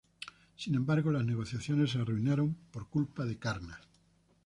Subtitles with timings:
[0.55, 3.79] Sin embargo las negociaciones se arruinaron por culpa de Karna.